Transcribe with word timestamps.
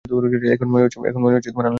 এখন 0.53 0.67
মনে 0.67 0.83
হচ্ছে 0.83 0.99
আনলেও 0.99 1.29
হত! 1.57 1.67